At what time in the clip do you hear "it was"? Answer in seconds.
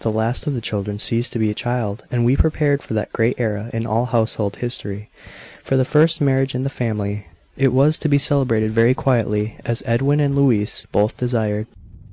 7.56-7.96